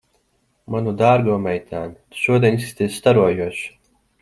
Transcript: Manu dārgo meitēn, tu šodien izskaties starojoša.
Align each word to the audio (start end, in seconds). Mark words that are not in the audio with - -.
Manu 0.75 0.93
dārgo 1.01 1.35
meitēn, 1.43 1.93
tu 2.09 2.23
šodien 2.23 2.59
izskaties 2.63 2.99
starojoša. 3.05 3.73